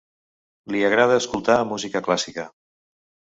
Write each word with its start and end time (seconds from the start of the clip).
Li 0.75 0.79
agrada 0.87 1.17
escoltar 1.23 1.59
música 1.73 2.03
clàssica. 2.09 2.47